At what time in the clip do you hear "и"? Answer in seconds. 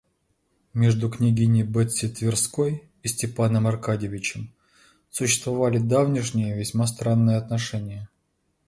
3.03-3.07